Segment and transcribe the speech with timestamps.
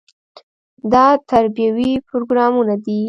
[0.91, 2.99] دا تربیوي پروګرامونه دي.